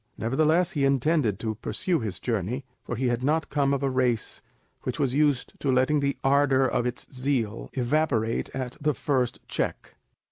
Nevertheless 0.17 0.71
he 0.71 0.83
intended 0.83 1.37
to 1.37 1.53
pursue 1.53 1.99
his 1.99 2.19
journey, 2.19 2.65
for 2.83 2.95
he 2.95 3.05
did 3.05 3.23
not 3.23 3.51
come 3.51 3.71
of 3.71 3.83
a 3.83 3.89
race 3.91 4.41
which 4.81 4.97
was 4.99 5.13
used 5.13 5.53
to 5.59 5.71
let 5.71 5.89
the 5.89 6.17
ardour 6.23 6.65
of 6.65 6.87
its 6.87 7.05
zeal 7.13 7.69
evaporate 7.73 8.49
at 8.55 8.77
the 8.81 8.95
first 8.95 9.41
check. 9.47 9.93